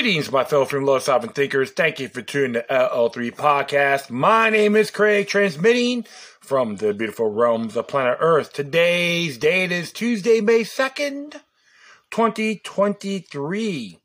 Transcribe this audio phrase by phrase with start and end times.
[0.00, 1.72] Greetings, my fellow freedom love sovereign thinkers.
[1.72, 4.08] Thank you for tuning to LL3 Podcast.
[4.08, 6.06] My name is Craig, transmitting
[6.40, 8.50] from the beautiful realms of planet Earth.
[8.54, 11.42] Today's date is Tuesday, May 2nd,
[12.10, 13.98] 2023.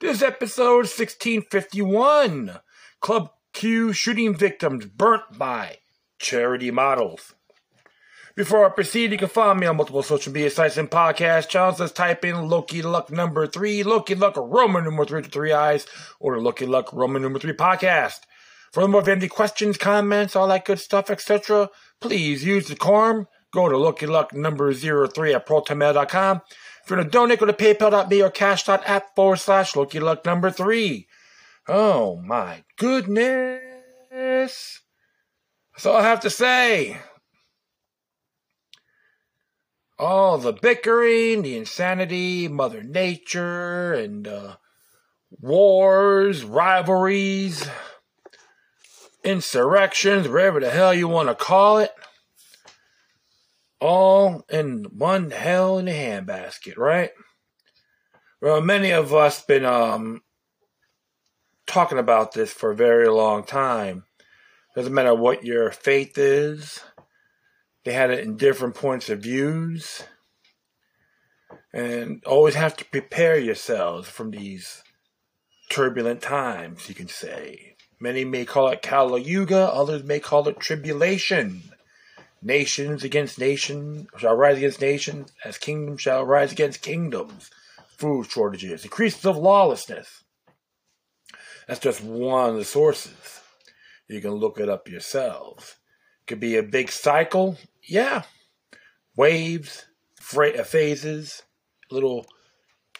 [0.00, 2.58] This is episode 1651.
[2.98, 5.76] Club Q shooting victims burnt by
[6.18, 7.36] charity models.
[8.36, 11.80] Before I proceed, you can find me on multiple social media sites and podcast channels.
[11.80, 15.86] Let's type in Loki Luck number three, Loki Luck Roman number three to three eyes,
[16.20, 18.20] or Loki Luck Roman number three podcast.
[18.72, 23.26] For more of any questions, comments, all that good stuff, etc., please use the form.
[23.54, 26.42] Go to Loki Luck number zero three at protonmail.com.
[26.84, 30.50] If you want to donate, go to paypal.me or cash.app forward slash Loki Luck number
[30.50, 31.08] three.
[31.66, 33.62] Oh my goodness.
[34.10, 36.98] That's all I have to say
[39.98, 44.56] all the bickering, the insanity, Mother Nature, and uh,
[45.40, 47.68] wars, rivalries,
[49.24, 51.92] insurrections, whatever the hell you want to call it,
[53.80, 57.10] all in one hell in a handbasket, right?
[58.40, 60.22] Well, many of us been um,
[61.66, 64.04] talking about this for a very long time.
[64.74, 66.80] Doesn't matter what your faith is
[67.86, 70.02] they had it in different points of views.
[71.72, 74.82] And always have to prepare yourselves from these
[75.70, 77.76] turbulent times, you can say.
[78.00, 81.62] Many may call it Kali Yuga, others may call it tribulation.
[82.42, 87.52] Nations against nations shall rise against nations, as kingdoms shall rise against kingdoms.
[87.86, 90.24] Food shortages, increases of lawlessness.
[91.68, 93.42] That's just one of the sources.
[94.08, 95.76] You can look it up yourselves.
[96.26, 98.22] Could be a big cycle, yeah,
[99.16, 99.86] waves,
[100.36, 101.42] uh, phases,
[101.90, 102.26] little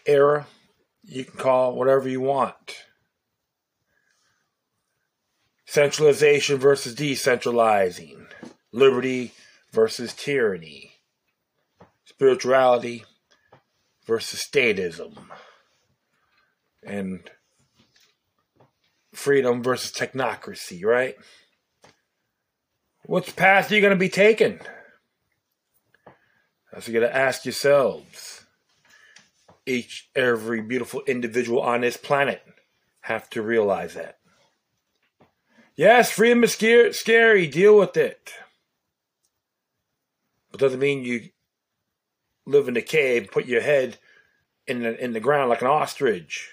[0.05, 0.47] era.
[1.03, 2.85] You can call whatever you want.
[5.65, 8.27] Centralization versus decentralizing,
[8.71, 9.33] liberty
[9.73, 10.93] versus tyranny,
[12.05, 13.03] spirituality
[14.05, 15.17] versus statism,
[16.83, 17.29] and
[19.13, 21.17] freedom versus technocracy, right?
[23.07, 24.59] Which path are you going to be taking?
[26.79, 28.45] So you got to ask yourselves.
[29.65, 32.41] Each, every beautiful individual on this planet
[33.01, 34.17] have to realize that.
[35.75, 37.47] Yes, freedom is scary, scary.
[37.47, 38.33] Deal with it.
[40.51, 41.29] But doesn't mean you
[42.45, 43.97] live in a cave, put your head
[44.65, 46.49] in the, in the ground like an ostrich.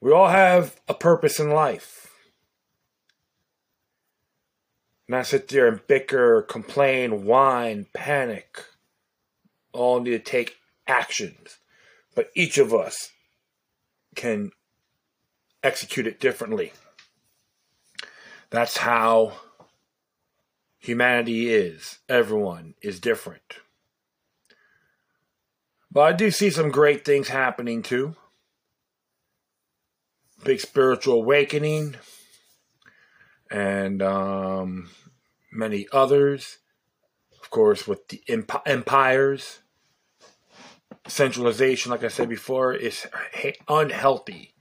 [0.00, 2.13] We all have a purpose in life.
[5.06, 8.64] Not sit there and bicker, complain, whine, panic
[9.72, 10.56] all need to take
[10.86, 11.58] actions,
[12.14, 13.10] but each of us
[14.14, 14.52] can
[15.62, 16.72] execute it differently.
[18.50, 19.32] That's how
[20.78, 21.98] humanity is.
[22.08, 23.58] Everyone is different.
[25.90, 28.14] But I do see some great things happening too.
[30.44, 31.96] Big spiritual awakening,
[33.54, 34.90] and um,
[35.52, 36.58] many others.
[37.40, 39.60] Of course, with the emp- empires
[41.06, 43.06] centralization, like I said before, is
[43.68, 44.54] unhealthy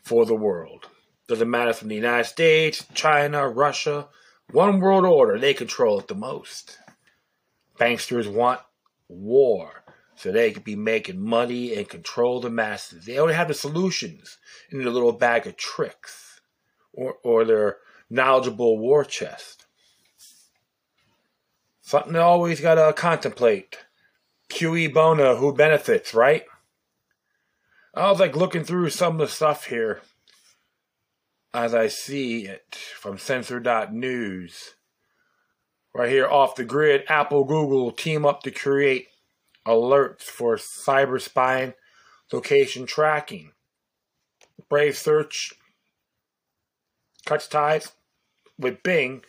[0.00, 0.88] for the world.
[1.28, 4.08] Doesn't matter from the United States, China, Russia,
[4.50, 6.78] one world order, they control it the most.
[7.78, 8.60] Banksters want
[9.08, 13.04] war so they could be making money and control the masses.
[13.04, 14.38] They only have the solutions
[14.70, 16.40] in their little bag of tricks
[16.92, 17.78] or, or their
[18.12, 19.64] knowledgeable war chest.
[21.80, 23.78] Something they always got to contemplate
[24.50, 26.44] Cui Bono, who benefits, right?
[27.94, 30.02] I was like looking through some of the stuff here
[31.54, 34.74] as I see it from Censor.news.
[35.94, 39.08] Right here off the grid, Apple, Google team up to create
[39.66, 41.74] alerts for cyber spying
[42.32, 43.52] location tracking.
[44.68, 45.52] Brave Search
[47.26, 47.92] cuts ties
[48.62, 49.22] with Bing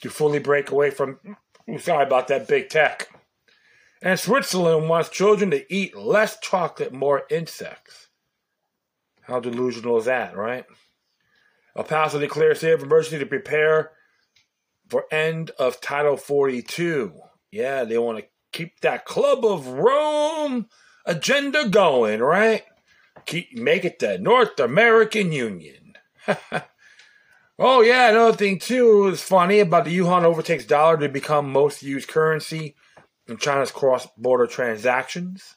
[0.00, 1.18] to fully break away from.
[1.78, 3.08] Sorry about that big tech.
[4.02, 8.08] And Switzerland wants children to eat less chocolate, more insects.
[9.22, 10.64] How delusional is that, right?
[11.76, 13.90] El Paso declares state of emergency to prepare
[14.88, 17.12] for end of Title 42.
[17.50, 20.68] Yeah, they want to keep that Club of Rome
[21.04, 22.62] agenda going, right?
[23.24, 25.94] Keep make it the North American Union.
[27.58, 31.82] oh yeah, another thing too is funny about the yuan overtakes dollar to become most
[31.82, 32.76] used currency
[33.26, 35.56] in China's cross border transactions.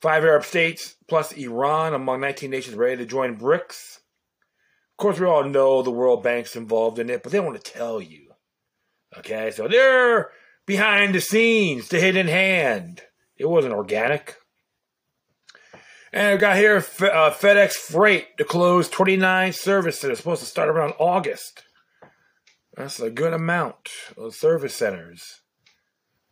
[0.00, 3.96] Five Arab states plus Iran among 19 nations ready to join BRICS.
[3.96, 7.62] Of course, we all know the World Bank's involved in it, but they don't want
[7.62, 8.32] to tell you.
[9.18, 10.30] Okay, so they're
[10.66, 13.02] behind the scenes, the hidden hand.
[13.36, 14.36] It wasn't organic.
[16.12, 20.10] And we got here uh, FedEx Freight to close 29 services.
[20.10, 21.62] It's supposed to start around August.
[22.76, 25.40] That's a good amount of service centers.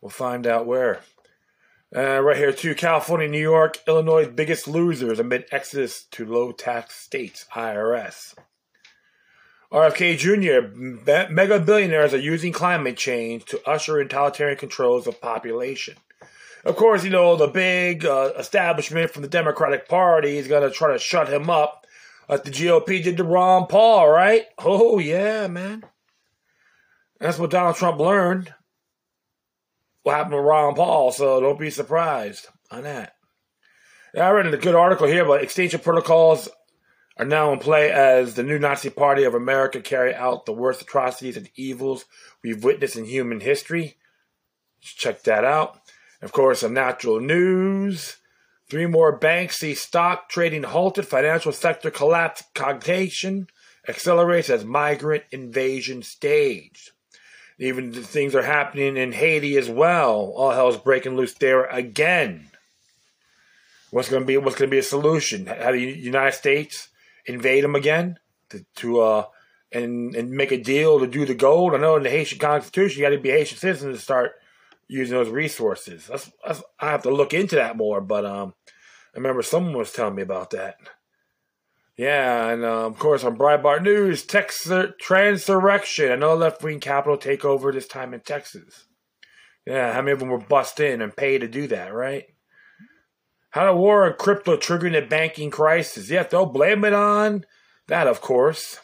[0.01, 0.99] We'll find out where.
[1.95, 2.75] Uh, right here, too.
[2.75, 8.35] California, New York, Illinois' biggest losers amid exodus to low tax states, IRS.
[9.71, 15.95] RFK Jr., mega billionaires are using climate change to usher in totalitarian controls of population.
[16.65, 20.75] Of course, you know, the big uh, establishment from the Democratic Party is going to
[20.75, 21.85] try to shut him up
[22.27, 24.45] like the GOP did to Ron Paul, right?
[24.57, 25.83] Oh, yeah, man.
[27.19, 28.53] That's what Donald Trump learned.
[30.03, 33.15] What happened to Ron Paul, so don't be surprised on that.
[34.17, 36.49] I read a good article here about extinction protocols
[37.17, 40.81] are now in play as the new Nazi Party of America carry out the worst
[40.81, 42.05] atrocities and evils
[42.41, 43.97] we've witnessed in human history.
[44.79, 45.81] Check that out.
[46.21, 48.17] Of course, some natural news.
[48.69, 51.07] Three more banks see stock trading halted.
[51.07, 52.43] Financial sector collapse.
[52.53, 53.47] Cognition
[53.87, 56.91] accelerates as migrant invasion staged.
[57.57, 60.33] Even things are happening in Haiti as well.
[60.35, 62.51] All hell's breaking loose there again.
[63.91, 64.37] What's going to be?
[64.37, 65.47] What's going to be a solution?
[65.47, 66.89] Have the United States
[67.25, 68.19] invade them again
[68.49, 69.25] to, to uh
[69.71, 71.73] and and make a deal to do the gold?
[71.73, 74.33] I know in the Haitian Constitution you got to be Haitian citizen to start
[74.89, 76.07] using those resources.
[76.07, 78.01] That's, that's, I have to look into that more.
[78.01, 78.53] But um,
[79.13, 80.75] I remember someone was telling me about that.
[81.95, 86.11] Yeah, and uh, of course on Breitbart News, Texas transurrection.
[86.11, 88.85] Another left wing capital takeover this time in Texas.
[89.67, 92.23] Yeah, how many of them were bust in and paid to do that, right?
[93.49, 96.09] How the war on crypto triggering the banking crisis.
[96.09, 97.43] Yeah, they'll blame it on
[97.87, 98.79] that, of course.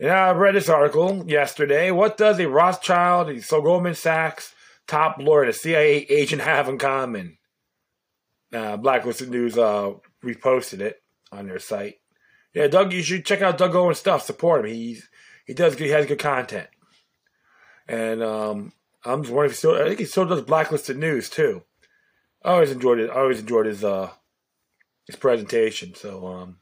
[0.00, 1.90] Yeah, I read this article yesterday.
[1.90, 4.53] What does a Rothschild, so Goldman Sachs
[4.86, 7.38] top lawyer, a CIA agent have in common?
[8.52, 9.94] Uh, Blacklisted News uh,
[10.24, 11.02] reposted it
[11.32, 11.96] on their site.
[12.54, 14.22] Yeah, Doug, you should check out Doug Owen's stuff.
[14.22, 14.72] Support him.
[14.72, 15.08] He's
[15.44, 16.68] he does he has good content.
[17.88, 18.72] And um,
[19.04, 19.74] I'm just wondering if he still.
[19.74, 21.62] I think he still does blacklisted news too.
[22.44, 23.10] I always enjoyed it.
[23.10, 24.10] I always enjoyed his uh
[25.06, 25.94] his presentation.
[25.94, 26.58] So um,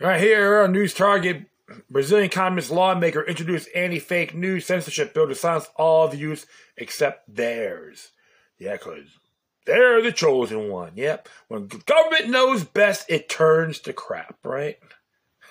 [0.00, 1.46] right here on News Target,
[1.88, 6.46] Brazilian communist lawmaker introduced anti-fake news censorship bill to silence all views
[6.76, 8.10] except theirs.
[8.58, 9.18] Yeah, because
[9.66, 10.92] they're the chosen one.
[10.96, 11.28] Yep.
[11.48, 14.78] When government knows best, it turns to crap, right?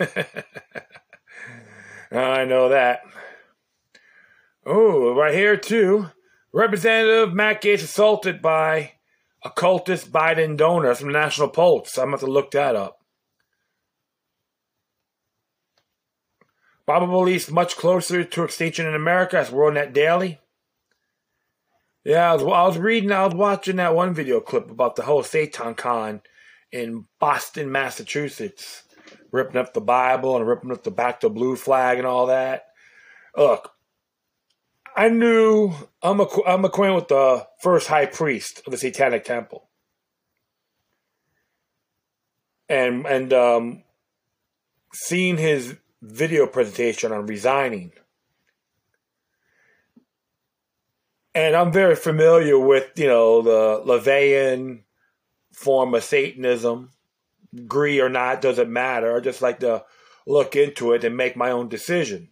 [2.12, 3.02] I know that.
[4.66, 6.10] Oh, right here too.
[6.52, 8.94] Representative Matt Gaetz assaulted by
[9.44, 11.98] occultist Biden donor from the National Post.
[11.98, 12.99] I'm going to have to look that up.
[16.90, 20.40] Bible beliefs much closer to extinction in America as WorldNet Daily.
[22.04, 25.04] Yeah, I was, I was reading, I was watching that one video clip about the
[25.04, 26.24] whole Satan Con
[26.72, 28.86] in Boston, Massachusetts,
[29.32, 32.66] ripping up the Bible and ripping up the back to blue flag and all that.
[33.38, 33.72] Look,
[34.96, 35.72] I knew
[36.02, 39.70] I'm, a, I'm acquainted with the first high priest of the Satanic Temple,
[42.68, 43.84] and and um,
[44.92, 47.92] seeing his video presentation on resigning
[51.36, 54.82] and I'm very familiar with you know the LaVeyan
[55.54, 56.92] form of Satanism.
[57.56, 59.16] Agree or not doesn't matter.
[59.16, 59.84] I just like to
[60.28, 62.30] look into it and make my own decisions.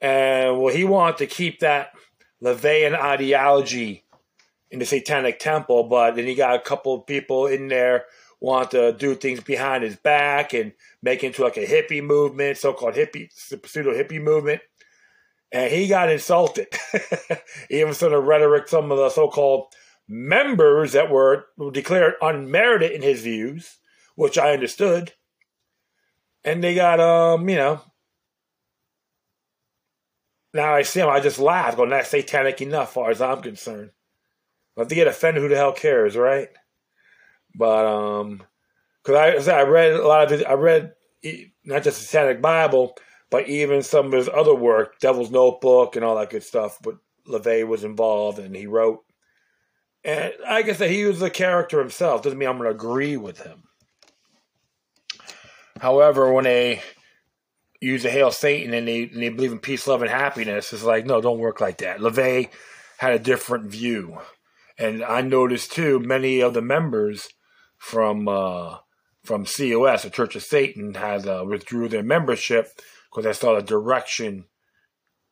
[0.00, 1.92] And well, he wanted to keep that
[2.42, 4.04] LaVeyan ideology
[4.70, 8.04] in the Satanic Temple, but then he got a couple of people in there
[8.40, 10.72] want to do things behind his back and
[11.02, 14.60] make into like a hippie movement, so-called hippie pseudo hippie movement
[15.54, 16.66] and he got insulted.
[17.70, 19.72] Even some of the rhetoric, some of the so-called
[20.08, 23.78] members that were declared unmerited in his views,
[24.16, 25.12] which I understood,
[26.42, 27.80] and they got um, you know.
[30.52, 33.90] Now I see him, I just laugh, going, "That's satanic enough, far as I'm concerned."
[34.76, 36.48] If they get offended, who the hell cares, right?
[37.54, 38.42] But um,
[39.02, 40.92] because I, I read a lot of it, I read
[41.64, 42.96] not just the Satanic Bible,
[43.30, 46.96] but even some of his other work, Devil's Notebook and all that good stuff, but
[47.28, 49.04] LaVey was involved and he wrote.
[50.04, 52.22] And I said, he was a character himself.
[52.22, 53.62] Doesn't mean I'm going to agree with him.
[55.80, 56.82] However, when they
[57.80, 60.82] use the Hail Satan and they, and they believe in peace, love, and happiness, it's
[60.82, 62.00] like, no, don't work like that.
[62.00, 62.50] LaVey
[62.98, 64.18] had a different view.
[64.78, 67.30] And I noticed too, many of the members
[67.84, 68.78] from uh,
[69.22, 72.68] from COS, the Church of Satan, has uh, withdrew their membership
[73.10, 74.46] because I saw the direction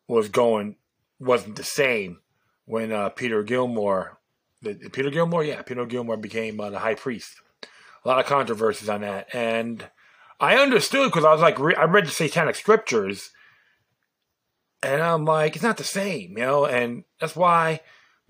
[0.06, 0.76] was going
[1.18, 2.20] wasn't the same
[2.66, 4.18] when uh, Peter Gilmore,
[4.60, 7.40] the, Peter Gilmore, yeah, Peter Gilmore became uh, the high priest.
[8.04, 9.86] A lot of controversies on that, and
[10.38, 13.30] I understood because I was like, re- I read the Satanic scriptures,
[14.82, 17.80] and I'm like, it's not the same, you know, and that's why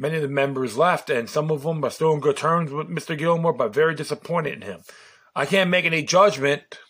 [0.03, 2.89] many of the members left, and some of them are still in good terms with
[2.89, 3.17] Mr.
[3.17, 4.81] Gilmore, but very disappointed in him.
[5.35, 6.81] I can't make any judgment,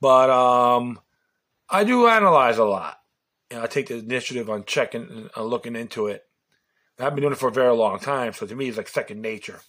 [0.00, 1.00] but um,
[1.68, 3.00] I do analyze a lot.
[3.50, 6.24] Know, I take the initiative on checking, uh, looking into it.
[6.98, 9.20] I've been doing it for a very long time, so to me, it's like second
[9.20, 9.60] nature.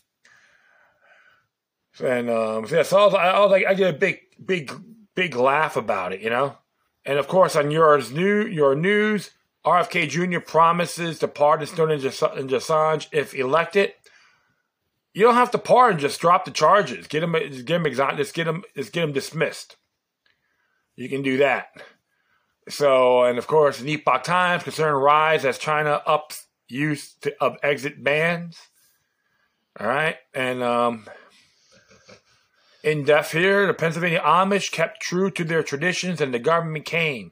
[2.04, 4.72] And um, so yeah, so I was, I was like, I a big, big,
[5.16, 6.58] big laugh about it, you know.
[7.04, 9.32] And of course, on yours new your news,
[9.66, 10.40] RFK Jr.
[10.40, 13.94] promises to pardon Snowden and Assange if elected.
[15.14, 17.08] You don't have to pardon; just drop the charges.
[17.08, 18.26] Get him, just get him exonerated.
[18.26, 19.78] Just get him, just get him dismissed.
[20.96, 21.68] You can do that.
[22.70, 27.58] So, and of course, in Epoch Times, concern rise as China ups use to, of
[27.64, 28.60] exit bans.
[29.80, 31.06] All right, and um,
[32.84, 37.32] in depth here, the Pennsylvania Amish kept true to their traditions, and the government came.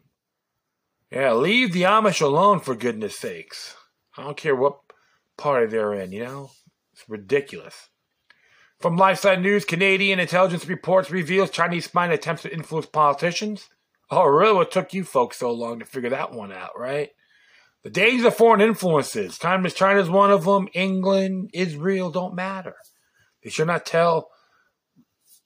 [1.13, 3.75] Yeah, leave the Amish alone for goodness sakes.
[4.17, 4.79] I don't care what
[5.37, 6.49] party they're in, you know?
[6.91, 7.89] It's ridiculous.
[8.79, 13.69] From LifeSite News, Canadian intelligence reports reveals Chinese spying attempts to influence politicians.
[14.09, 14.55] Oh, really?
[14.55, 17.11] What took you folks so long to figure that one out, right?
[17.83, 19.37] The dangers of foreign influences.
[19.37, 20.67] China's China's one of them.
[20.73, 22.75] England, Israel don't matter.
[23.43, 24.31] They should not tell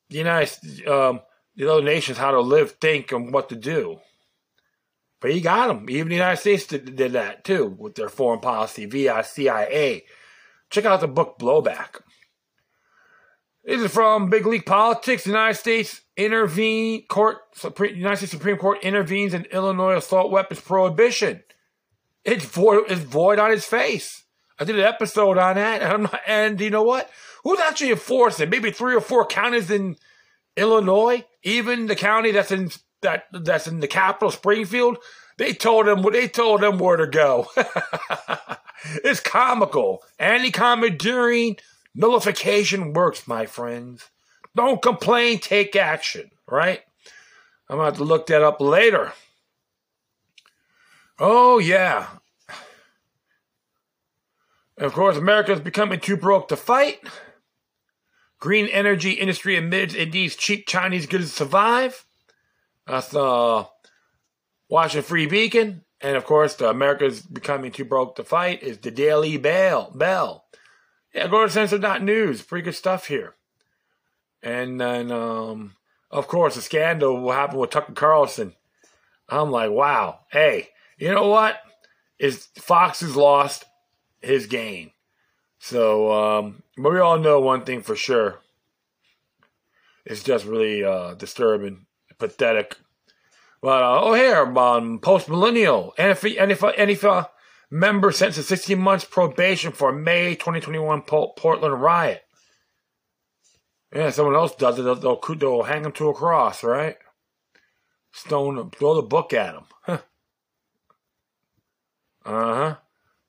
[0.09, 1.19] the United, um,
[1.57, 3.99] the other nations how to live, think, and what to do.
[5.19, 5.89] But he got them.
[5.89, 10.05] Even the United States did, did that too with their foreign policy via CIA.
[10.69, 12.01] Check out the book Blowback.
[13.63, 15.25] This is from Big League Politics.
[15.25, 21.43] United States intervene court Supreme, United States Supreme Court intervenes in Illinois assault weapons prohibition.
[22.23, 22.85] It's void.
[22.89, 24.23] It's void on its face.
[24.59, 27.09] I did an episode on that, and, not, and you know what?
[27.43, 28.49] Who's actually enforcing?
[28.49, 29.97] Maybe three or four counties in
[30.55, 32.69] Illinois, even the county that's in
[33.01, 34.97] that that's in the capital, Springfield.
[35.37, 37.47] They told them they told them where to go.
[39.03, 40.03] it's comical.
[40.17, 41.57] Anti-commandeering
[41.93, 44.09] nullification works, my friends.
[44.55, 46.31] Don't complain, take action.
[46.49, 46.81] Right?
[47.69, 49.13] I'm gonna have to look that up later.
[51.19, 52.07] Oh yeah.
[54.77, 56.99] of course, America is becoming too broke to fight.
[58.39, 62.05] Green energy industry admits it needs cheap Chinese goods to survive.
[62.87, 63.65] That's uh,
[64.69, 65.83] Washington Free Beacon.
[65.99, 69.91] And of course, the America's becoming too broke to fight is the Daily Bell.
[69.95, 70.45] Bell.
[71.13, 72.43] Yeah, go to Censor.news.
[72.43, 73.35] Pretty good stuff here.
[74.43, 75.75] And then, um,
[76.11, 78.53] of course, the scandal will happen with Tucker Carlson.
[79.27, 80.19] I'm like, wow.
[80.31, 81.57] Hey, you know what?
[82.19, 83.65] Is Fox has lost
[84.21, 84.91] his game.
[85.59, 88.39] So, um, but we all know one thing for sure.
[90.05, 91.86] It's just really uh, disturbing,
[92.17, 92.77] pathetic.
[93.61, 97.29] But uh, oh, here, um, post millennial NFL, NFL, NFL
[97.71, 102.23] member sentenced to 16 months probation for May 2021 Portland riot.
[103.93, 106.97] Yeah, someone else does it, they'll, they'll, they'll hang him to a cross, right?
[108.11, 109.63] Stone throw the book at him.
[109.87, 109.97] uh
[112.25, 112.75] huh.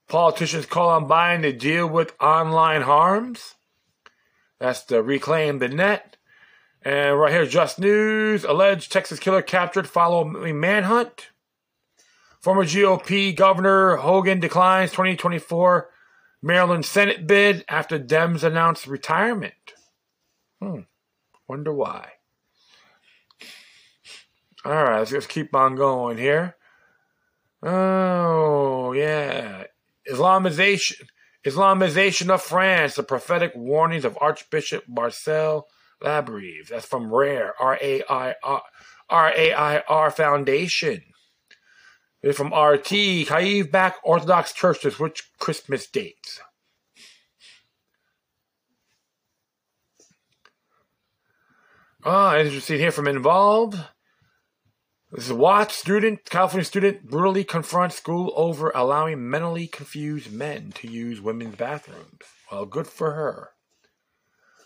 [0.09, 3.55] Politicians call on Biden to deal with online harms.
[4.59, 6.17] That's to reclaim the net.
[6.83, 8.45] And right here, just news.
[8.45, 11.31] Alleged Texas killer captured following manhunt.
[12.41, 15.91] Former GOP Governor Hogan declines 2024
[16.41, 19.55] Maryland Senate bid after Dems announced retirement.
[20.61, 20.81] Hmm.
[21.49, 22.13] Wonder why.
[24.65, 26.57] All right, let's just keep on going here.
[27.63, 29.65] Oh, yeah.
[30.09, 31.07] Islamization,
[31.45, 35.67] Islamization of France, the prophetic warnings of Archbishop Marcel
[36.01, 36.65] Lefebvre.
[36.69, 38.63] That's from Rare, R A I R
[39.11, 41.03] R A I R Foundation.
[42.23, 46.41] It's from RT, Kyiv back Orthodox Church to switch Christmas dates.
[52.05, 53.79] Ah, interesting here from Involved.
[55.13, 60.89] This is Watts student, California student, brutally confronts school over allowing mentally confused men to
[60.89, 62.19] use women's bathrooms.
[62.53, 63.51] Well, good for her.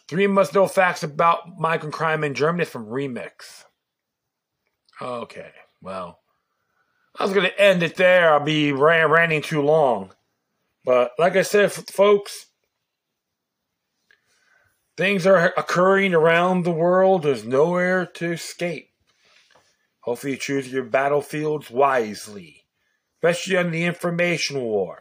[0.09, 3.65] Three must know facts about migrant crime in Germany from Remix.
[5.01, 6.21] Okay, well,
[7.19, 8.33] I was going to end it there.
[8.33, 10.13] I'll be ranting too long.
[10.85, 12.47] But like I said, folks,
[14.97, 17.23] Things are occurring around the world.
[17.23, 18.91] There's nowhere to escape.
[20.01, 22.67] Hopefully, you choose your battlefields wisely,
[23.17, 24.99] especially on the information war.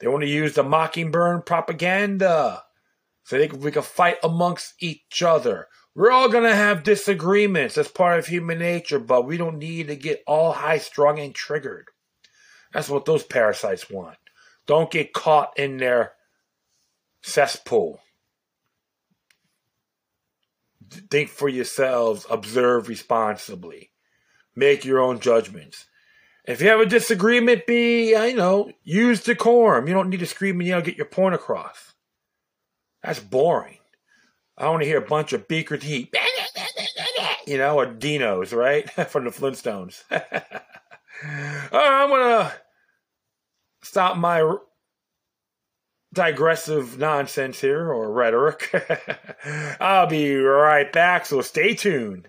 [0.00, 2.62] They want to use the Mockingbird propaganda
[3.26, 5.66] so they can, we can fight amongst each other.
[5.96, 7.74] We're all going to have disagreements.
[7.74, 11.34] That's part of human nature, but we don't need to get all high strung and
[11.34, 11.88] triggered.
[12.72, 14.16] That's what those parasites want.
[14.68, 16.12] Don't get caught in their
[17.20, 17.98] cesspool.
[21.10, 23.90] Think for yourselves, observe responsibly,
[24.54, 25.86] make your own judgments.
[26.44, 29.88] If you have a disagreement, be, I know, use decorum.
[29.88, 31.94] You don't need to scream and yell, get your point across.
[33.06, 33.78] That's boring.
[34.58, 36.14] I want to hear a bunch of beaker heat,
[37.46, 38.90] you know, or dinos, right?
[39.08, 40.02] From the Flintstones.
[40.10, 42.52] All right, I'm going to
[43.82, 44.56] stop my
[46.12, 48.74] digressive nonsense here or rhetoric.
[49.80, 52.28] I'll be right back, so stay tuned.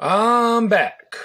[0.00, 1.16] I'm back.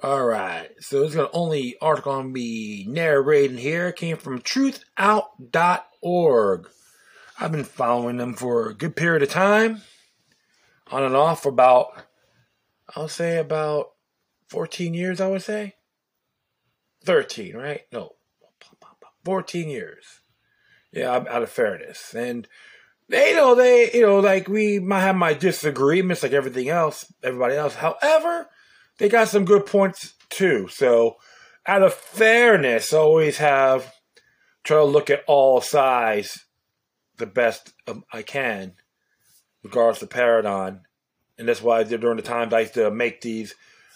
[0.00, 6.68] All right, so this is the only article I'm be narrating here came from truthout.org.
[7.40, 9.82] I've been following them for a good period of time,
[10.92, 11.88] on and off for about,
[12.94, 13.88] I'll say about
[14.50, 15.74] 14 years, I would say.
[17.04, 17.80] 13, right?
[17.92, 18.14] No,
[19.24, 20.20] 14 years.
[20.92, 22.14] Yeah, out of fairness.
[22.14, 22.46] And
[23.08, 27.12] they you know they you know like we might have my disagreements like everything else,
[27.22, 27.74] everybody else.
[27.74, 28.48] However,
[28.98, 30.68] they got some good points too.
[30.68, 31.16] So
[31.66, 33.92] out of fairness, always have
[34.64, 36.44] try to look at all sides
[37.16, 38.74] the best um, I can,
[39.62, 40.82] regardless of paradigm.
[41.38, 43.54] And that's why I during the times I used to make these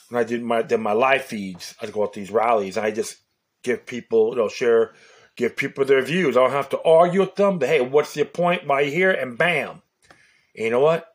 [0.09, 1.75] when I did my did my live feeds.
[1.81, 2.79] I'd go at these rallies.
[2.79, 3.17] I just
[3.63, 4.93] give people, you know, share
[5.37, 6.37] give people their views.
[6.37, 7.59] I don't have to argue with them.
[7.59, 8.65] But hey, what's your point?
[8.65, 9.11] You here?
[9.11, 9.83] And bam.
[10.55, 11.12] And you know what?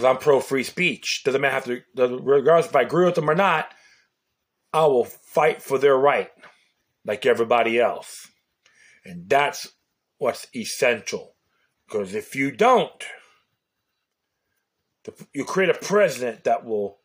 [0.00, 1.20] Because I'm pro free speech.
[1.26, 3.74] Doesn't matter have to, regardless if I agree with them or not,
[4.72, 6.30] I will fight for their right,
[7.04, 8.28] like everybody else.
[9.04, 9.68] And that's
[10.16, 11.34] what's essential.
[11.86, 13.04] Because if you don't,
[15.34, 17.00] you create a president that will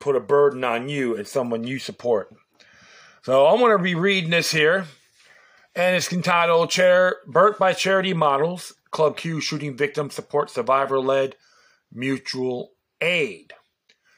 [0.00, 2.28] put a burden on you and someone you support.
[3.22, 4.84] So I'm going to be reading this here
[5.74, 11.36] and it's entitled Chair Burnt by Charity Models Club Q Shooting Victim Support Survivor Led
[11.92, 13.52] Mutual Aid.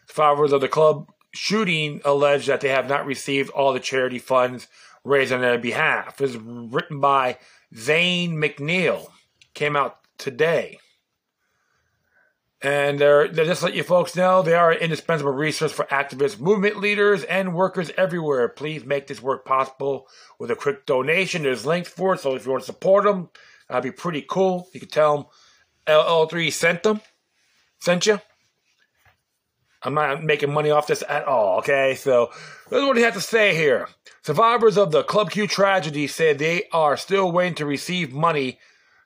[0.09, 4.69] Survivors of the club shooting allege that they have not received all the charity funds
[5.05, 6.21] raised on their behalf.
[6.21, 7.39] It is written by
[7.75, 9.09] Zane McNeill.
[9.55, 10.79] Came out today.
[12.63, 16.39] And they're, they're just let you folks know they are an indispensable resource for activists,
[16.39, 18.49] movement leaders, and workers everywhere.
[18.49, 20.07] Please make this work possible
[20.39, 21.43] with a quick donation.
[21.43, 23.31] There's links for it, so if you want to support them,
[23.69, 24.69] that'd be pretty cool.
[24.73, 25.27] You can tell them
[25.89, 27.01] LL3 sent them,
[27.83, 28.21] sent you.
[29.83, 31.97] I'm not making money off this at all, okay?
[31.97, 32.31] So,
[32.71, 33.89] this is what he had to say here.
[34.23, 38.61] Survivors of the Club Q tragedy said they are still waiting to receive money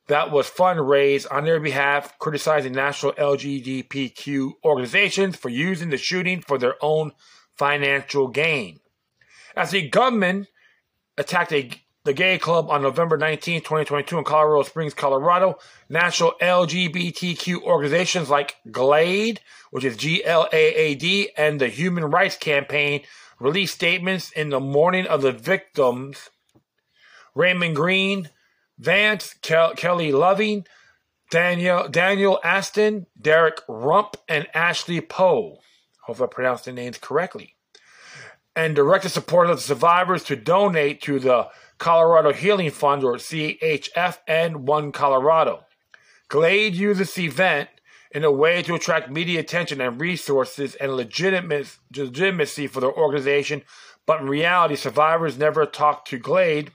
[0.09, 6.59] that was fundraised on their behalf, criticizing national LGBTQ organizations for using the shooting for
[6.59, 7.13] their own
[7.57, 8.81] financial gain.
[9.57, 10.49] As the gunman
[11.17, 11.71] attacked a,
[12.07, 18.57] the gay club on November 19, 2022 in Colorado Springs, Colorado, national LGBTQ organizations like
[18.71, 19.39] GLAAD,
[19.73, 23.03] which is G-L-A-A-D, and the Human Rights Campaign
[23.41, 26.31] released statements in the mourning of the victims.
[27.35, 28.31] Raymond Green,
[28.79, 30.65] Vance, Kel- Kelly Loving,
[31.31, 35.59] Daniel Daniel Aston, Derrick Rump, and Ashley Poe.
[36.05, 37.57] Hope I pronounced the names correctly.
[38.55, 44.19] And directed support of the survivors to donate to the Colorado Healing Fund, or CHF,
[44.27, 45.65] and One Colorado.
[46.29, 47.69] Glade used this event
[48.11, 53.63] in a way to attract media attention and resources and legitimacy for their organization,
[54.07, 56.73] but in reality, survivors never talked to Glade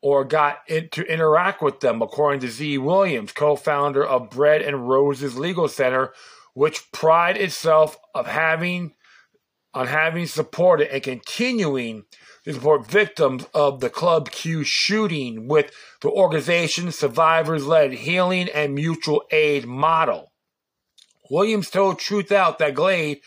[0.00, 2.78] or got in, to interact with them, according to Z.
[2.78, 6.12] Williams, co-founder of Bread and Roses Legal Center,
[6.54, 8.94] which pride itself of having
[9.74, 12.04] on having supported and continuing
[12.46, 18.74] to support victims of the Club Q shooting with the organization Survivors Led Healing and
[18.74, 20.32] Mutual Aid model.
[21.28, 23.20] Williams told Truth Out that Glade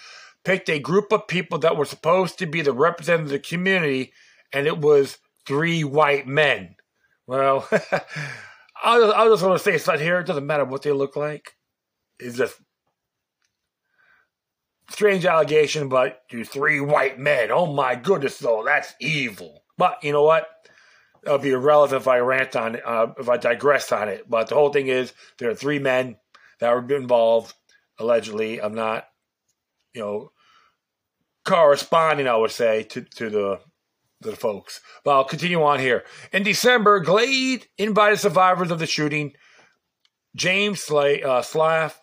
[0.46, 4.14] picked a group of people that were supposed to be the representatives of the community,
[4.54, 6.76] and it was three white men.
[7.28, 10.20] Well, I just, just want to say something here.
[10.20, 11.56] It doesn't matter what they look like.
[12.20, 12.56] It's just
[14.90, 17.52] strange allegation, but you three white men.
[17.52, 19.64] Oh my goodness, though, that's evil.
[19.78, 20.48] But you know what?
[21.24, 24.30] it'll be irrelevant if I rant on it, uh, if I digress on it.
[24.30, 26.18] But the whole thing is there are three men
[26.60, 27.54] that were involved,
[27.98, 28.62] allegedly.
[28.62, 29.08] I'm not,
[29.94, 30.32] you know,
[31.46, 33.60] corresponding, I would say, to, to the
[34.22, 34.82] the folks.
[35.06, 36.04] But I'll continue on here.
[36.34, 39.32] In December, Glade invited survivors of the shooting,
[40.36, 41.99] James Slay, uh, Slav,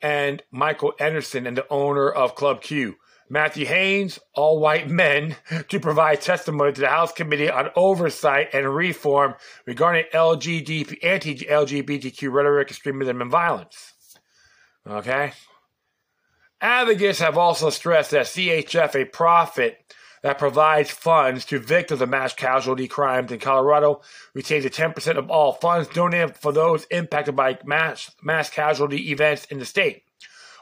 [0.00, 2.96] and Michael Anderson, and the owner of Club Q,
[3.30, 5.36] Matthew Haynes, all white men,
[5.68, 9.34] to provide testimony to the House Committee on Oversight and Reform
[9.66, 13.94] regarding LGBT, anti-LGBTQ rhetoric, extremism, and violence.
[14.86, 15.32] Okay?
[16.60, 22.34] Advocates have also stressed that CHF, a profit that provides funds to victims of mass
[22.34, 24.00] casualty crimes in Colorado,
[24.34, 29.44] retains a 10% of all funds donated for those impacted by mass, mass casualty events
[29.46, 30.04] in the state.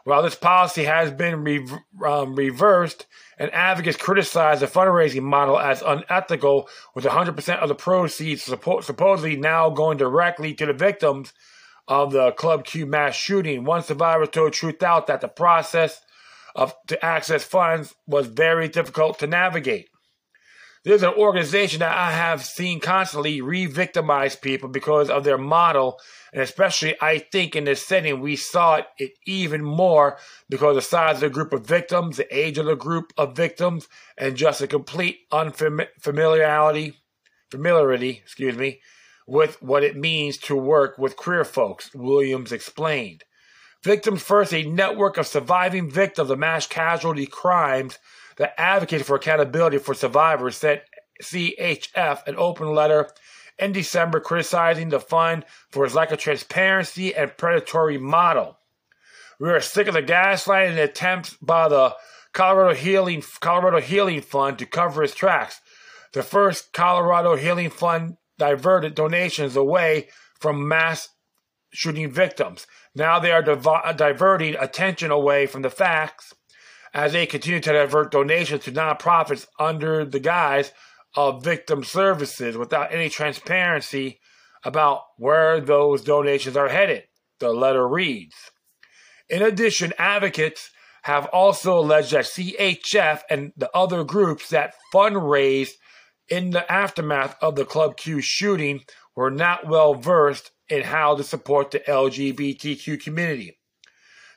[0.05, 1.67] While this policy has been re-
[2.07, 3.07] um, reversed,
[3.39, 9.37] and advocates criticize the fundraising model as unethical, with 100% of the proceeds suppo- supposedly
[9.37, 11.33] now going directly to the victims
[11.89, 13.65] of the Club Q mass shooting.
[13.65, 16.01] One survivor told Truth Out that the process
[16.57, 19.89] of to access funds was very difficult to navigate.
[20.85, 25.99] There's an organization that I have seen constantly re-victimize people because of their model,
[26.33, 30.17] and especially I think in this setting we saw it even more
[30.49, 33.89] because the size of the group of victims, the age of the group of victims,
[34.17, 36.95] and just a complete unfamiliarity,
[37.51, 38.81] familiarity, excuse me,
[39.27, 41.93] with what it means to work with queer folks.
[41.97, 43.25] Williams explained.
[43.87, 48.01] Victims First, a network of surviving victims of mass casualty crimes
[48.37, 50.81] that advocate for accountability for survivors, sent
[51.23, 53.09] CHF an open letter
[53.61, 58.59] in December criticizing the fund for its lack of transparency and predatory model.
[59.39, 61.95] We are sick of the gaslighting and attempts by the
[62.33, 65.61] Colorado Healing Colorado Healing Fund to cover its tracks.
[66.13, 70.09] The first Colorado Healing Fund diverted donations away
[70.41, 71.11] from mass
[71.71, 72.67] shooting victims.
[72.97, 76.35] Now they are div- uh, diverting attention away from the facts
[76.95, 80.73] as they continue to divert donations to nonprofits under the guise
[81.15, 84.19] of victim services without any transparency
[84.65, 87.03] about where those donations are headed.
[87.39, 88.35] The letter reads.
[89.29, 90.71] In addition, advocates
[91.03, 95.73] have also alleged that CHF and the other groups that fundraised
[96.29, 98.81] in the aftermath of the Club Q shooting
[99.15, 103.59] were not well versed in how to support the LGBTQ community.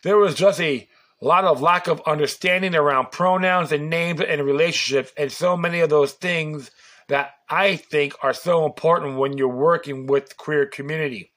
[0.03, 0.87] There was just a
[1.21, 5.89] lot of lack of understanding around pronouns and names and relationships, and so many of
[5.89, 6.71] those things
[7.09, 11.31] that I think are so important when you're working with queer community,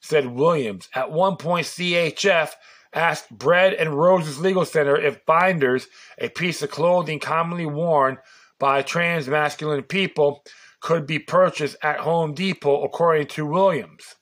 [0.00, 0.88] said Williams.
[0.94, 2.52] At one point, CHF
[2.94, 5.86] asked Bread and Roses Legal Center if binders,
[6.18, 8.18] a piece of clothing commonly worn
[8.58, 10.42] by trans masculine people
[10.80, 14.16] could be purchased at Home Depot, according to Williams.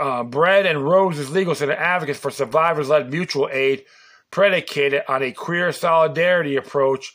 [0.00, 3.84] Uh, Bread and Roses Legal Center advocates for survivors led mutual aid
[4.30, 7.12] predicated on a queer solidarity approach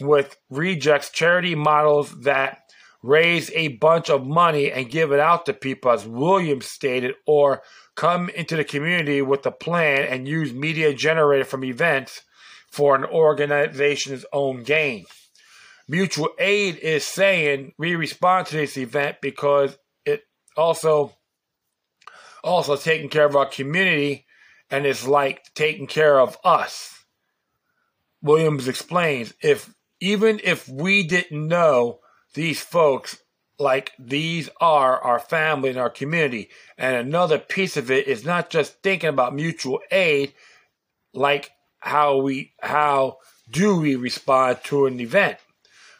[0.00, 2.58] with rejects charity models that
[3.02, 7.62] raise a bunch of money and give it out to people, as Williams stated, or
[7.96, 12.22] come into the community with a plan and use media generated from events
[12.70, 15.04] for an organization's own gain.
[15.88, 20.22] Mutual Aid is saying we respond to this event because it
[20.56, 21.16] also
[22.42, 24.26] also taking care of our community
[24.70, 27.04] and it's like taking care of us.
[28.22, 32.00] Williams explains if even if we didn't know
[32.34, 33.18] these folks
[33.58, 36.48] like these are our family and our community
[36.78, 40.32] and another piece of it is not just thinking about mutual aid
[41.12, 43.18] like how we how
[43.50, 45.36] do we respond to an event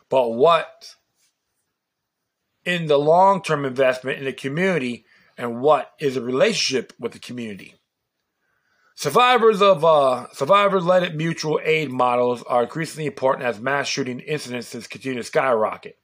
[0.08, 0.94] but what
[2.64, 5.04] in the long term investment in the community
[5.40, 7.74] and what is a relationship with the community.
[8.94, 15.18] Survivors of uh, survivor-led mutual aid models are increasingly important as mass shooting incidences continue
[15.18, 15.96] to skyrocket.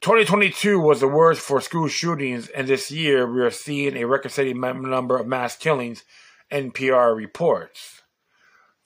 [0.00, 4.58] 2022 was the worst for school shootings, and this year we are seeing a record-setting
[4.58, 6.02] number of mass killings.
[6.50, 8.00] NPR reports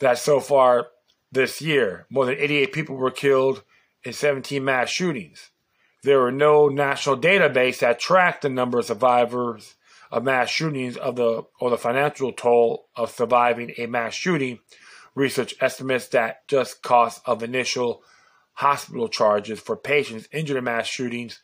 [0.01, 0.89] that so far
[1.31, 3.63] this year, more than 88 people were killed
[4.03, 5.51] in 17 mass shootings.
[6.07, 9.75] There were no national database that tracked the number of survivors
[10.12, 14.61] of mass shootings of the or the financial toll of surviving a mass shooting.
[15.16, 18.05] Research estimates that just cost of initial
[18.53, 21.40] hospital charges for patients injured in mass shootings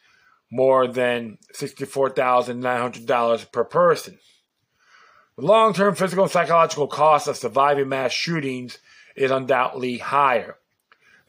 [0.48, 4.20] more than $64,900 per person.
[5.35, 8.79] The long term physical and psychological cost of surviving mass shootings
[9.16, 10.57] is undoubtedly higher.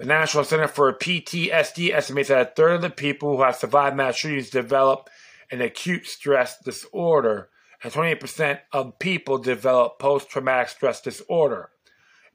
[0.04, 3.96] The National Center for PTSD estimates that a third of the people who have survived
[3.96, 5.10] mass shootings develop
[5.50, 7.48] an acute stress disorder,
[7.82, 11.70] and 28% of people develop post traumatic stress disorder,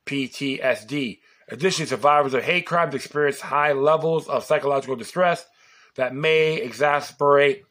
[0.07, 1.19] PTSD.
[1.49, 5.45] Additionally, survivors of hate crimes experience high levels of psychological distress
[5.97, 7.65] that may exacerbate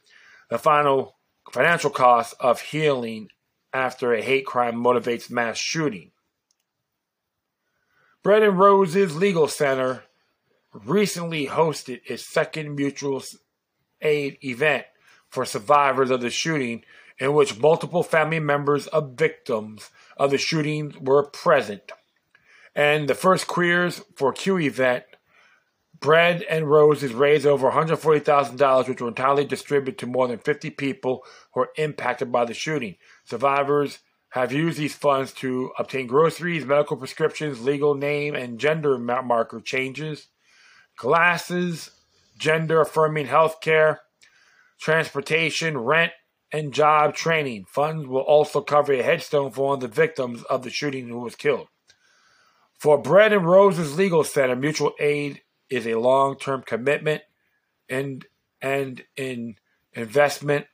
[0.52, 1.16] the final
[1.52, 3.30] financial cost of healing
[3.74, 6.12] after a hate crime motivates mass shooting.
[8.28, 10.04] Bread and Roses Legal Center
[10.74, 13.24] recently hosted its second mutual
[14.02, 14.84] aid event
[15.30, 16.84] for survivors of the shooting,
[17.20, 21.94] in which multiple family members of victims of the shooting were present.
[22.76, 25.06] And the first Queers for Q event,
[25.98, 31.24] Bread and Roses raised over $140,000, which were entirely distributed to more than 50 people
[31.54, 32.98] who were impacted by the shooting.
[33.24, 39.62] Survivors have used these funds to obtain groceries, medical prescriptions, legal name and gender marker
[39.62, 40.28] changes,
[40.98, 41.92] glasses,
[42.38, 44.02] gender affirming health care,
[44.80, 46.12] transportation, rent,
[46.52, 47.66] and job training.
[47.66, 51.20] Funds will also cover a headstone for one of the victims of the shooting who
[51.20, 51.68] was killed.
[52.80, 57.24] For Bread and Roses Legal Center, mutual aid is a long term commitment
[57.90, 58.26] and
[58.62, 59.56] and in
[59.94, 60.68] investment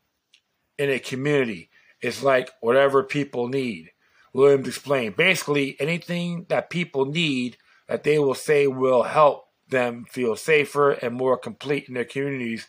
[0.77, 1.69] in a community.
[2.03, 3.91] It's like whatever people need.
[4.33, 5.15] Williams explained.
[5.15, 11.15] Basically, anything that people need that they will say will help them feel safer and
[11.15, 12.67] more complete in their communities.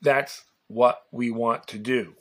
[0.00, 2.14] That's what we want to do.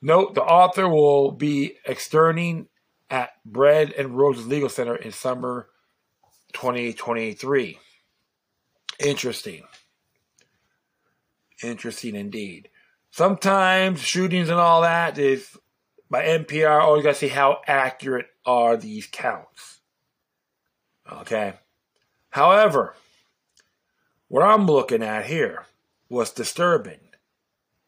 [0.00, 2.68] Note the author will be externing
[3.10, 5.68] at Bread and Roses Legal Center in summer
[6.54, 7.78] 2023.
[9.00, 9.64] Interesting.
[11.62, 12.70] Interesting indeed.
[13.14, 15.56] Sometimes shootings and all that is
[16.10, 16.82] by NPR.
[16.82, 19.78] Always gotta see how accurate are these counts.
[21.20, 21.52] Okay.
[22.30, 22.96] However,
[24.26, 25.66] what I'm looking at here,
[26.08, 26.98] what's disturbing,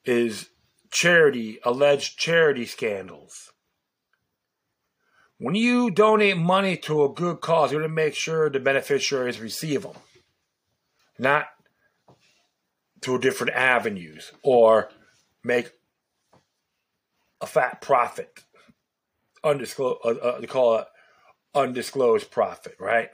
[0.05, 0.51] is
[0.93, 3.51] charity, alleged charity scandals.
[5.39, 9.41] When you donate money to a good cause, you want to make sure the beneficiaries
[9.41, 9.97] receive them,
[11.19, 11.49] not
[13.03, 14.89] through different avenues or
[15.47, 15.71] make
[17.41, 18.41] a fat profit.
[19.45, 20.87] Undisclosed, uh, uh, they call it
[21.55, 23.11] undisclosed profit, right?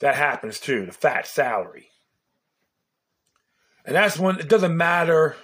[0.00, 1.88] That happens too, the fat salary.
[3.84, 5.36] And that's when it doesn't matter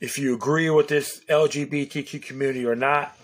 [0.00, 3.16] if you agree with this LGBTQ community or not.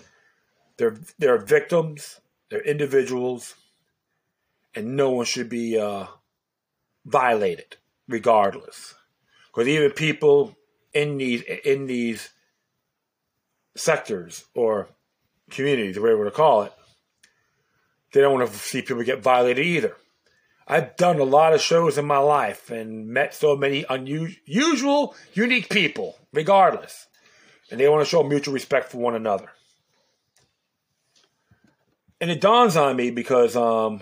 [0.77, 3.55] They're they're victims, they're individuals,
[4.75, 6.07] and no one should be uh,
[7.05, 8.93] violated, regardless.
[9.47, 10.57] Because even people
[10.95, 12.29] in these in these
[13.75, 14.87] sectors or
[15.51, 16.73] communities, whatever you want to call it,
[18.13, 19.95] they don't want to see people get violated either.
[20.67, 25.69] I've done a lot of shows in my life and met so many unusual, unique
[25.69, 27.05] people, regardless.
[27.69, 29.49] And they want to show mutual respect for one another.
[32.19, 34.01] And it dawns on me because um,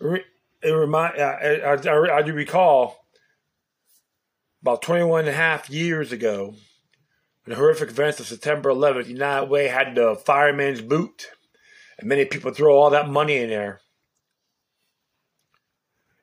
[0.00, 3.02] it remind I, I, I, I do recall
[4.62, 6.54] about 21 and a half years ago,
[7.46, 11.28] the horrific events of September 11th, United Way had the fireman's boot,
[11.98, 13.80] and many people throw all that money in there.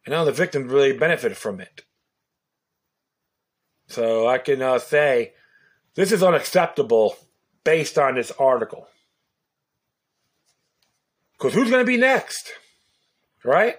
[0.05, 1.83] And now the victims really benefited from it.
[3.87, 5.33] So I can uh, say
[5.95, 7.15] this is unacceptable
[7.63, 8.87] based on this article.
[11.37, 12.51] Because who's going to be next?
[13.43, 13.77] Right?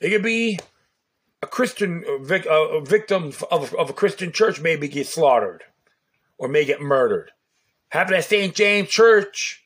[0.00, 0.58] It could be
[1.42, 5.64] a Christian vic, a victim of, of a Christian church maybe get slaughtered
[6.38, 7.30] or may get murdered.
[7.88, 8.54] Happened at St.
[8.54, 9.64] James Church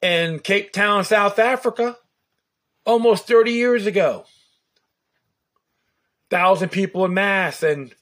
[0.00, 1.96] in Cape Town, South Africa,
[2.84, 4.24] almost 30 years ago.
[6.30, 7.94] Thousand people in mass, and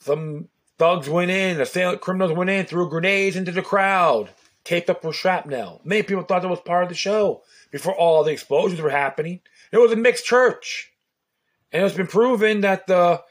[0.00, 4.30] some thugs went in, assailant criminals went in, threw grenades into the crowd,
[4.64, 5.80] taped up with shrapnel.
[5.84, 9.40] Many people thought that was part of the show before all the explosions were happening.
[9.72, 10.92] It was a mixed church.
[11.72, 13.22] And it's been proven that the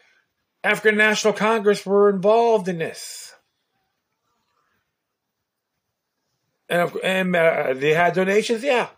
[0.64, 3.34] African National Congress were involved in this.
[6.70, 8.90] And, and uh, they had donations, yeah.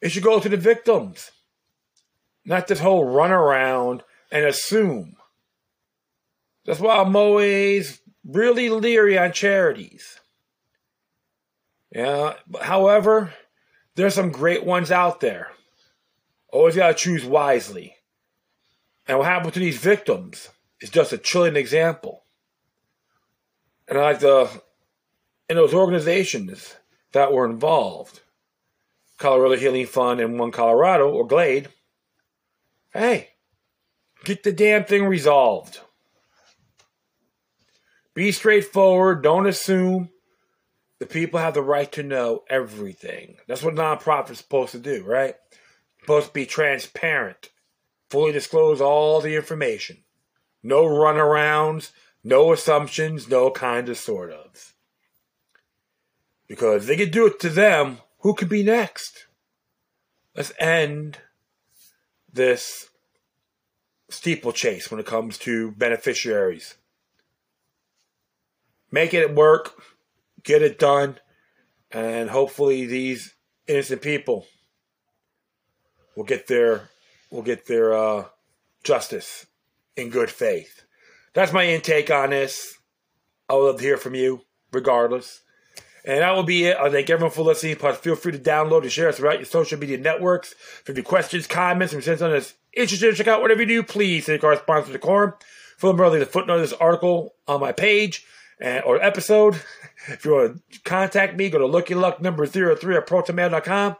[0.00, 1.30] It should go to the victims.
[2.44, 5.16] Not this whole run around and assume.
[6.64, 10.20] That's why I'm always really leery on charities.
[11.92, 13.32] Yeah, however,
[13.94, 15.52] there's some great ones out there.
[16.52, 17.95] Always gotta choose wisely.
[19.06, 20.48] And what happened to these victims
[20.80, 22.24] is just a chilling example.
[23.88, 24.50] And I like the
[25.48, 26.74] in those organizations
[27.12, 28.20] that were involved,
[29.18, 31.68] Colorado Healing Fund and One Colorado or Glade,
[32.92, 33.30] hey,
[34.24, 35.80] get the damn thing resolved.
[38.14, 39.22] Be straightforward.
[39.22, 40.10] Don't assume.
[40.98, 43.36] The people have the right to know everything.
[43.46, 45.34] That's what nonprofits supposed to do, right?
[46.00, 47.50] Supposed to be transparent,
[48.08, 49.98] fully disclose all the information.
[50.62, 51.92] No runarounds,
[52.24, 54.74] no assumptions, no kind of sort of.
[56.48, 59.26] Because they could do it to them, who could be next?
[60.34, 61.18] Let's end
[62.32, 62.90] this
[64.08, 66.76] steeplechase when it comes to beneficiaries.
[68.90, 69.80] Make it work,
[70.42, 71.18] get it done,
[71.90, 73.34] and hopefully these
[73.66, 74.46] innocent people
[76.16, 76.90] will get their
[77.30, 78.24] will get their uh,
[78.84, 79.46] justice
[79.96, 80.82] in good faith.
[81.34, 82.78] That's my intake on this.
[83.48, 85.42] I would love to hear from you, regardless.
[86.04, 86.76] And that will be it.
[86.76, 87.76] I thank everyone for listening.
[87.76, 90.54] Plus, feel free to download and share us throughout your social media networks.
[90.80, 93.66] If you have questions, comments, or send something that's interested to check out whatever you
[93.66, 95.34] do, please send correspondence to the.
[95.78, 98.24] Fill in early the footnote of this article on my page
[98.60, 99.60] and, or episode.
[100.08, 103.96] If you want to contact me, go to LokiLuck number 03 at protonmail.com.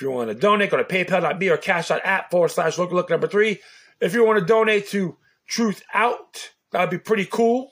[0.00, 3.60] If you want to donate, go to paypal.me or cash.app forward slash look number 3.
[4.00, 7.70] If you want to donate to Truth Out, that'd be pretty cool.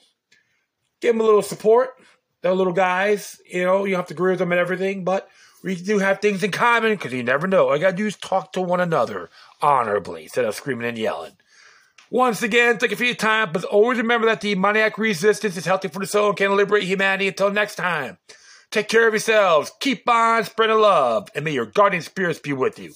[1.01, 1.95] Give them a little support.
[2.43, 5.27] They're little guys, you know, you have to agree with them and everything, but
[5.63, 7.69] we do have things in common because you never know.
[7.69, 10.99] All you got to do is talk to one another honorably instead of screaming and
[10.99, 11.33] yelling.
[12.11, 15.65] Once again, thank you for your time, but always remember that the demoniac resistance is
[15.65, 17.27] healthy for the soul and can liberate humanity.
[17.27, 18.19] Until next time,
[18.71, 22.79] take care of yourselves, keep on spreading love, and may your guardian spirits be with
[22.79, 22.93] you.